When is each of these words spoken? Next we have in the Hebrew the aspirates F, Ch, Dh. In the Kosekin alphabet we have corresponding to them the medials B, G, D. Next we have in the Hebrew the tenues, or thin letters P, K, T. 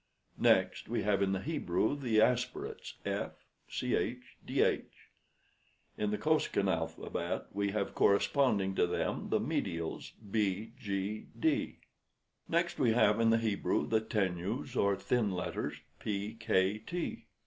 Next 0.39 0.89
we 0.89 1.03
have 1.03 1.21
in 1.21 1.31
the 1.31 1.41
Hebrew 1.41 1.95
the 1.95 2.19
aspirates 2.21 2.95
F, 3.05 3.33
Ch, 3.67 3.81
Dh. 4.43 4.81
In 5.95 6.09
the 6.09 6.17
Kosekin 6.17 6.67
alphabet 6.67 7.45
we 7.53 7.69
have 7.69 7.93
corresponding 7.93 8.73
to 8.73 8.87
them 8.87 9.29
the 9.29 9.39
medials 9.39 10.13
B, 10.31 10.71
G, 10.79 11.27
D. 11.39 11.81
Next 12.49 12.79
we 12.79 12.93
have 12.93 13.19
in 13.19 13.29
the 13.29 13.37
Hebrew 13.37 13.85
the 13.85 14.01
tenues, 14.01 14.75
or 14.75 14.95
thin 14.95 15.31
letters 15.31 15.77
P, 15.99 16.33
K, 16.39 16.79
T. 16.79 17.25